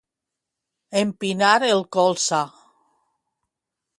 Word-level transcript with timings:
Empinar 1.01 1.51
el 1.67 1.83
colze 1.97 2.39